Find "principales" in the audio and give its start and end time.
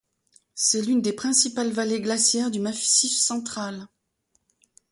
1.13-1.69